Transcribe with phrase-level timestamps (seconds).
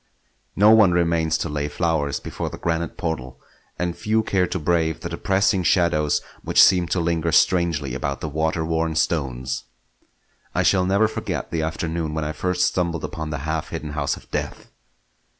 [0.55, 3.39] No one remains to lay flowers before the granite portal,
[3.77, 8.27] and few care to brave the depressing shadows which seem to linger strangely about the
[8.27, 9.65] water worn stones.
[10.55, 14.17] I shall never forget the afternoon when first I stumbled upon the half hidden house
[14.17, 14.71] of death.